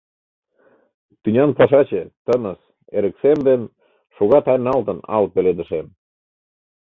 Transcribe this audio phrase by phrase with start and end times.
[1.21, 2.59] Тӱнян пашаче, тыныс,
[2.97, 3.61] эрык сем ден
[4.15, 5.87] Шога тайналтын ал пеледышем…